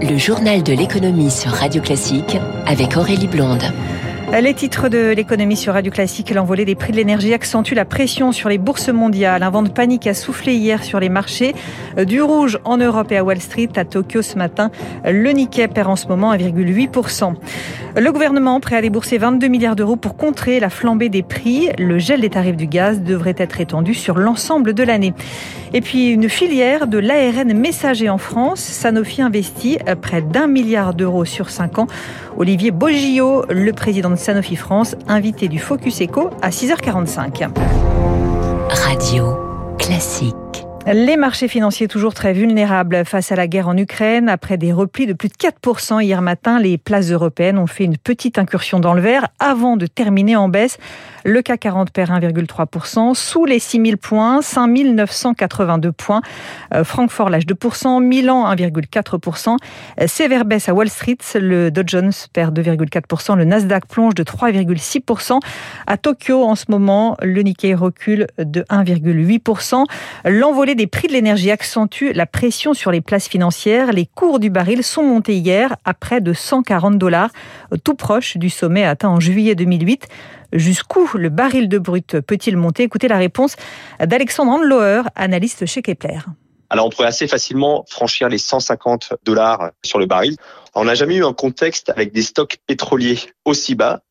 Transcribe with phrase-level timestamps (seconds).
[0.00, 3.64] Le journal de l'économie sur Radio Classique avec Aurélie Blonde.
[4.40, 8.30] Les titres de l'économie sur Radio Classique, l'envolée des prix de l'énergie accentue la pression
[8.30, 9.42] sur les bourses mondiales.
[9.42, 11.54] Un vent de panique a soufflé hier sur les marchés.
[12.06, 13.70] Du rouge en Europe et à Wall Street.
[13.76, 14.70] À Tokyo ce matin,
[15.04, 17.34] le Nikkei perd en ce moment 1,8%.
[17.96, 21.70] Le gouvernement prêt à débourser 22 milliards d'euros pour contrer la flambée des prix.
[21.78, 25.14] Le gel des tarifs du gaz devrait être étendu sur l'ensemble de l'année.
[25.72, 28.60] Et puis une filière de l'ARN messager en France.
[28.60, 31.86] Sanofi investit près d'un milliard d'euros sur cinq ans.
[32.36, 37.48] Olivier Bogillot, le président de Sanofi France, invité du Focus Eco à 6h45.
[38.70, 39.36] Radio
[39.78, 40.47] classique.
[40.90, 44.30] Les marchés financiers toujours très vulnérables face à la guerre en Ukraine.
[44.30, 47.98] Après des replis de plus de 4% hier matin, les places européennes ont fait une
[47.98, 50.78] petite incursion dans le vert avant de terminer en baisse.
[51.24, 56.22] Le CAC 40 perd 1,3%, sous les 6000 points, 5982 points.
[56.72, 59.56] Euh, Francfort lâche 2%, Milan 1,4%.
[60.06, 65.38] Sévère baisse à Wall Street, le Dow Jones perd 2,4%, le Nasdaq plonge de 3,6%.
[65.86, 69.84] À Tokyo, en ce moment, le Nikkei recule de 1,8%.
[70.24, 73.92] L'envolée des prix de l'énergie accentue la pression sur les places financières.
[73.92, 77.30] Les cours du baril sont montés hier à près de 140 dollars,
[77.82, 80.06] tout proche du sommet atteint en juillet 2008.
[80.52, 82.84] Jusqu'où le baril de brut peut-il monter?
[82.84, 83.56] Écoutez la réponse
[84.00, 86.20] d'Alexandre Andlauer, analyste chez Kepler.
[86.70, 90.36] Alors on pourrait assez facilement franchir les 150 dollars sur le baril.
[90.76, 94.02] On n'a jamais eu un contexte avec des stocks pétroliers aussi bas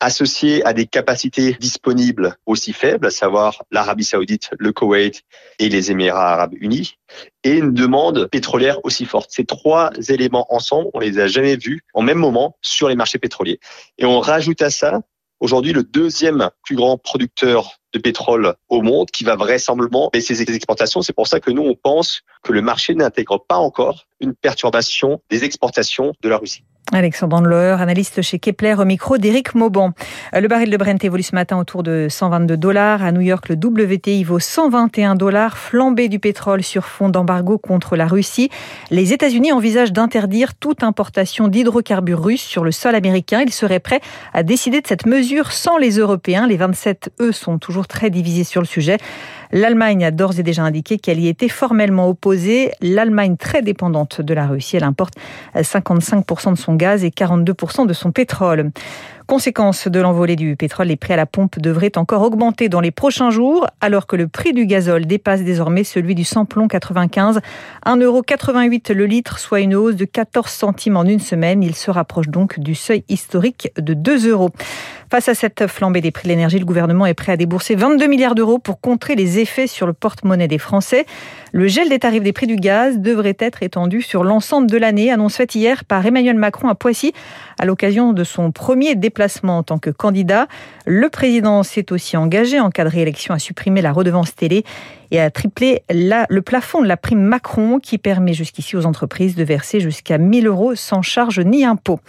[0.00, 5.22] associés à des capacités disponibles aussi faibles, à savoir l'Arabie saoudite, le Koweït
[5.58, 6.96] et les Émirats arabes unis,
[7.44, 9.30] et une demande pétrolière aussi forte.
[9.32, 13.18] Ces trois éléments ensemble, on les a jamais vus en même moment sur les marchés
[13.18, 13.58] pétroliers.
[13.98, 15.00] Et on rajoute à ça
[15.40, 20.54] aujourd'hui le deuxième plus grand producteur de pétrole au monde qui va vraisemblablement baisser ses
[20.54, 21.02] exportations.
[21.02, 25.20] C'est pour ça que nous, on pense que le marché n'intègre pas encore une perturbation
[25.30, 26.64] des exportations de la Russie.
[26.92, 29.90] Alexandre Loher, analyste chez Kepler au micro d'Éric Mauban.
[30.32, 33.02] Le baril de Brent évolue ce matin autour de 122 dollars.
[33.02, 37.96] À New York, le WTI vaut 121 dollars, flambée du pétrole sur fond d'embargo contre
[37.96, 38.50] la Russie.
[38.92, 43.42] Les États-Unis envisagent d'interdire toute importation d'hydrocarbures russes sur le sol américain.
[43.44, 44.00] Ils seraient prêts
[44.32, 46.46] à décider de cette mesure sans les Européens.
[46.46, 48.98] Les 27, eux, sont toujours très divisés sur le sujet.
[49.52, 52.70] L'Allemagne a d'ores et déjà indiqué qu'elle y était formellement opposée.
[52.80, 55.14] L'Allemagne, très dépendante de la Russie, elle importe
[55.56, 58.70] 55% de son gaz et 42% de son pétrole.
[59.26, 62.92] Conséquence de l'envolée du pétrole, les prix à la pompe devraient encore augmenter dans les
[62.92, 67.40] prochains jours, alors que le prix du gazole dépasse désormais celui du samplon 95,
[67.84, 71.64] 1,88€ le litre, soit une hausse de 14 centimes en une semaine.
[71.64, 74.50] Il se rapproche donc du seuil historique de 2 euros.
[75.10, 78.06] Face à cette flambée des prix de l'énergie, le gouvernement est prêt à débourser 22
[78.06, 81.06] milliards d'euros pour contrer les effets sur le porte-monnaie des Français.
[81.52, 85.12] Le gel des tarifs des prix du gaz devrait être étendu sur l'ensemble de l'année,
[85.12, 87.12] annonce faite hier par Emmanuel Macron à Poissy
[87.58, 88.94] à l'occasion de son premier
[89.44, 90.46] en tant que candidat.
[90.86, 94.64] Le président s'est aussi engagé en cas de réélection à supprimer la redevance télé
[95.10, 99.44] et à tripler le plafond de la prime Macron qui permet jusqu'ici aux entreprises de
[99.44, 102.00] verser jusqu'à 1000 euros sans charge ni impôt.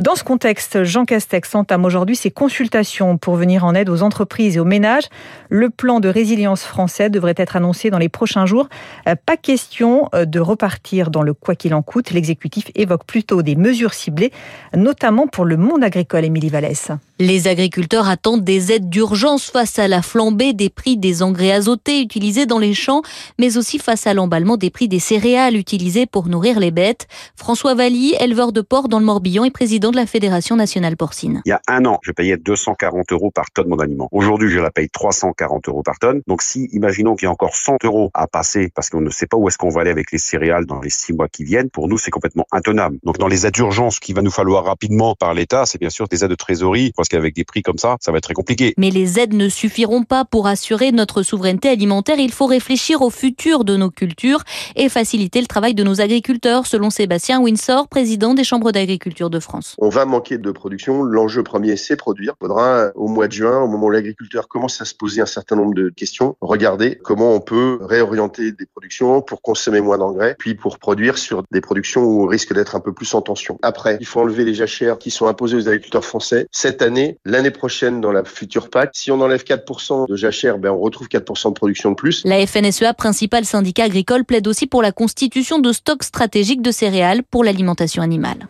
[0.00, 4.56] Dans ce contexte, Jean Castex entame aujourd'hui ses consultations pour venir en aide aux entreprises
[4.56, 5.08] et aux ménages.
[5.48, 8.68] Le plan de résilience français devrait être annoncé dans les prochains jours.
[9.08, 12.12] Euh, pas question euh, de repartir dans le quoi qu'il en coûte.
[12.12, 14.32] L'exécutif évoque plutôt des mesures ciblées,
[14.74, 16.90] notamment pour le monde agricole, Émilie Vallès.
[17.20, 22.00] Les agriculteurs attendent des aides d'urgence face à la flambée des prix des engrais azotés
[22.00, 23.02] utilisés dans les champs,
[23.40, 27.08] mais aussi face à l'emballement des prix des céréales utilisées pour nourrir les bêtes.
[27.34, 31.42] François Valli, éleveur de porc dans le Morbihan et président de la Fédération nationale porcine.
[31.44, 34.08] Il y a un an, je payais 240 euros par tonne mon aliment.
[34.12, 36.20] Aujourd'hui, je la paye 340 euros par tonne.
[36.28, 39.26] Donc si, imaginons qu'il y a encore 100 euros à passer parce qu'on ne sait
[39.26, 41.68] pas où est-ce qu'on va aller avec les céréales dans les six mois qui viennent,
[41.68, 42.98] pour nous, c'est complètement intenable.
[43.02, 46.06] Donc dans les aides d'urgence qu'il va nous falloir rapidement par l'État, c'est bien sûr
[46.06, 48.74] des aides de trésorerie parce qu'avec des prix comme ça, ça va être très compliqué.
[48.76, 52.18] Mais les aides ne suffiront pas pour assurer notre souveraineté alimentaire.
[52.18, 54.42] Il faut réfléchir au futur de nos cultures
[54.76, 59.40] et faciliter le travail de nos agriculteurs, selon Sébastien Winsor, président des chambres d'agriculture de
[59.40, 59.74] France.
[59.78, 61.02] On va manquer de production.
[61.02, 62.34] L'enjeu premier, c'est produire.
[62.40, 65.26] Il faudra, au mois de juin, au moment où l'agriculteur commence à se poser un
[65.26, 70.36] certain nombre de questions, regarder comment on peut réorienter des productions pour consommer moins d'engrais,
[70.38, 73.58] puis pour produire sur des productions où on risque d'être un peu plus en tension.
[73.62, 76.46] Après, il faut enlever les jachères qui sont imposées aux agriculteurs français.
[76.52, 78.90] Cette année, l'année prochaine dans la future PAC.
[78.94, 82.22] Si on enlève 4% de jachère, ben on retrouve 4% de production de plus.
[82.24, 87.22] La FNSEA, principal syndicat agricole, plaide aussi pour la constitution de stocks stratégiques de céréales
[87.22, 88.48] pour l'alimentation animale.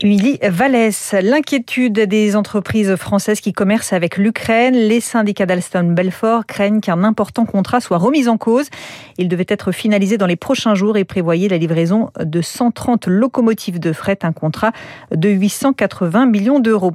[0.00, 4.76] Émilie Vallès, l'inquiétude des entreprises françaises qui commercent avec l'Ukraine.
[4.76, 8.68] Les syndicats d'Alstom Belfort craignent qu'un important contrat soit remis en cause.
[9.16, 13.80] Il devait être finalisé dans les prochains jours et prévoyait la livraison de 130 locomotives
[13.80, 14.70] de fret, un contrat
[15.12, 16.92] de 880 millions d'euros.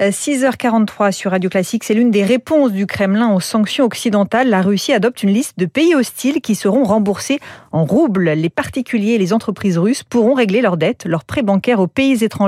[0.00, 4.50] 6h43 sur Radio Classique, c'est l'une des réponses du Kremlin aux sanctions occidentales.
[4.50, 7.40] La Russie adopte une liste de pays hostiles qui seront remboursés
[7.70, 8.28] en roubles.
[8.32, 12.22] Les particuliers et les entreprises russes pourront régler leurs dettes, leurs prêts bancaires aux pays
[12.22, 12.41] étrangers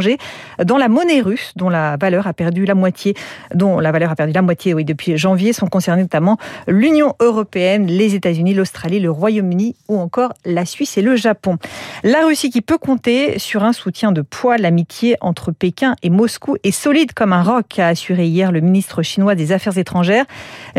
[0.64, 3.14] dans la monnaie russe, dont la valeur a perdu la moitié,
[3.54, 7.86] dont la valeur a perdu la moitié, oui, depuis janvier, sont concernés notamment l'Union européenne,
[7.86, 11.58] les États-Unis, l'Australie, le Royaume-Uni ou encore la Suisse et le Japon.
[12.02, 16.56] La Russie qui peut compter sur un soutien de poids, l'amitié entre Pékin et Moscou
[16.62, 20.24] est solide comme un roc, a assuré hier le ministre chinois des Affaires étrangères.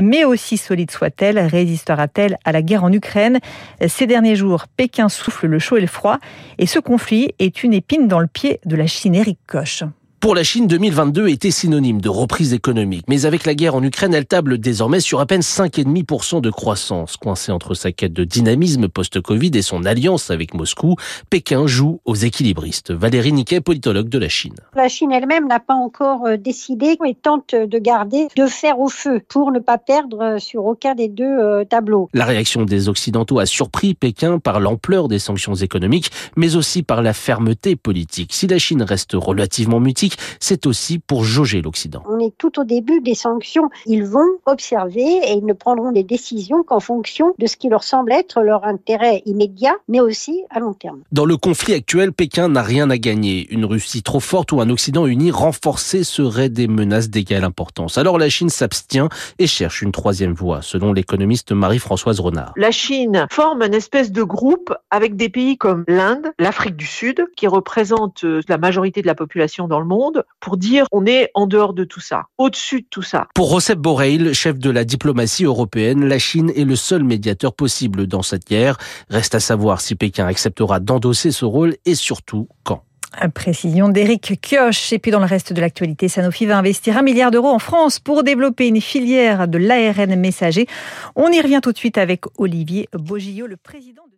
[0.01, 3.39] Mais aussi solide soit-elle, résistera-t-elle à la guerre en Ukraine?
[3.87, 6.19] Ces derniers jours, Pékin souffle le chaud et le froid
[6.57, 9.83] et ce conflit est une épine dans le pied de la Chine Éric Coche.
[10.25, 13.05] Pour la Chine, 2022 était synonyme de reprise économique.
[13.07, 17.15] Mais avec la guerre en Ukraine, elle table désormais sur à peine 5,5% de croissance.
[17.15, 20.95] Coincé entre sa quête de dynamisme post-Covid et son alliance avec Moscou,
[21.29, 22.89] Pékin joue aux équilibristes.
[22.89, 24.55] Valérie Niquet, politologue de la Chine.
[24.75, 28.89] La Chine elle-même n'a pas encore euh, décidé et tente de garder de fer au
[28.89, 32.09] feu pour ne pas perdre euh, sur aucun des deux euh, tableaux.
[32.15, 37.03] La réaction des Occidentaux a surpris Pékin par l'ampleur des sanctions économiques, mais aussi par
[37.03, 38.33] la fermeté politique.
[38.33, 42.03] Si la Chine reste relativement mutique, c'est aussi pour jauger l'Occident.
[42.09, 43.69] On est tout au début des sanctions.
[43.85, 47.83] Ils vont observer et ils ne prendront des décisions qu'en fonction de ce qui leur
[47.83, 51.01] semble être leur intérêt immédiat, mais aussi à long terme.
[51.11, 53.47] Dans le conflit actuel, Pékin n'a rien à gagner.
[53.49, 57.97] Une Russie trop forte ou un Occident uni renforcé seraient des menaces d'égale importance.
[57.97, 59.09] Alors la Chine s'abstient
[59.39, 62.53] et cherche une troisième voie, selon l'économiste Marie-Françoise Renard.
[62.55, 67.25] La Chine forme une espèce de groupe avec des pays comme l'Inde, l'Afrique du Sud,
[67.35, 71.29] qui représentent euh, la majorité de la population dans le monde pour dire on est
[71.33, 73.27] en dehors de tout ça, au-dessus de tout ça.
[73.33, 78.07] Pour Recep Borrell, chef de la diplomatie européenne, la Chine est le seul médiateur possible
[78.07, 78.77] dans cette guerre.
[79.09, 82.83] Reste à savoir si Pékin acceptera d'endosser ce rôle et surtout quand.
[83.33, 84.91] Précision d'Éric Kioch.
[84.91, 87.99] Et puis dans le reste de l'actualité, Sanofi va investir un milliard d'euros en France
[87.99, 90.67] pour développer une filière de l'ARN messager.
[91.15, 94.14] On y revient tout de suite avec Olivier Bogillot, le président de